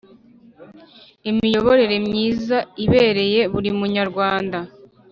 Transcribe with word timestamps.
imiyoborere 1.29 1.95
myiza 2.07 2.57
ibereye 2.85 3.41
buri 3.53 3.69
munyarwanda 3.79 4.59